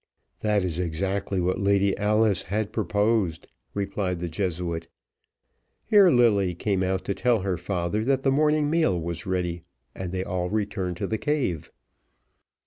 "That 0.39 0.63
is 0.63 0.79
exactly 0.79 1.39
what 1.39 1.59
Lady 1.59 1.95
Alice 1.95 2.41
had 2.41 2.71
proposed," 2.73 3.45
replied 3.75 4.17
the 4.19 4.29
Jesuit. 4.29 4.87
Here 5.85 6.09
Lilly 6.09 6.55
came 6.55 6.81
out 6.81 7.05
to 7.05 7.13
tell 7.13 7.41
her 7.41 7.55
father 7.55 8.03
that 8.05 8.23
the 8.23 8.31
morning 8.31 8.67
meal 8.67 8.99
was 8.99 9.27
ready, 9.27 9.61
and 9.93 10.11
they 10.11 10.23
all 10.23 10.49
returned 10.49 10.97
to 10.97 11.05
the 11.05 11.19
cave. 11.19 11.71